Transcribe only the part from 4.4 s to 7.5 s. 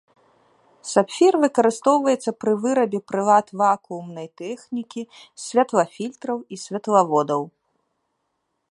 тэхнікі, святлафільтраў і святлаводаў.